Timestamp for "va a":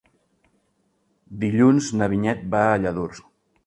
2.57-2.85